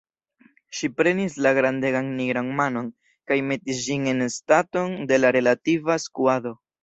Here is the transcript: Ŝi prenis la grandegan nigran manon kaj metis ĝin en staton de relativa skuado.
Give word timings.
Ŝi 0.77 0.87
prenis 0.99 1.35
la 1.47 1.51
grandegan 1.57 2.07
nigran 2.21 2.49
manon 2.61 2.89
kaj 3.31 3.37
metis 3.51 3.83
ĝin 3.89 4.09
en 4.15 4.25
staton 4.39 4.95
de 5.13 5.21
relativa 5.37 5.99
skuado. 6.09 6.57